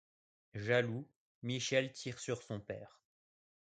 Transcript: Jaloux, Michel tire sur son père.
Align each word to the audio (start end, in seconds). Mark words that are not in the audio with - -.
Jaloux, 0.55 1.07
Michel 1.43 1.91
tire 1.93 2.17
sur 2.19 2.41
son 2.41 2.59
père. 2.59 2.99